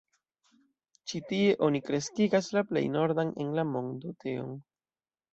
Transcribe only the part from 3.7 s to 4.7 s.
mondo teon.